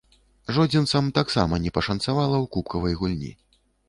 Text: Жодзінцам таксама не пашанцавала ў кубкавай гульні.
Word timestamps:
Жодзінцам 0.55 1.11
таксама 1.17 1.59
не 1.65 1.71
пашанцавала 1.75 2.37
ў 2.43 2.51
кубкавай 2.57 2.99
гульні. 3.03 3.31